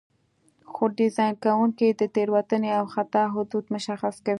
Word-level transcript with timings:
خو 0.71 0.83
ډیزاین 0.99 1.33
کوونکي 1.45 1.87
د 1.91 2.01
تېروتنې 2.15 2.69
او 2.79 2.85
خطا 2.93 3.23
حدود 3.33 3.65
مشخص 3.75 4.15
کوي. 4.25 4.29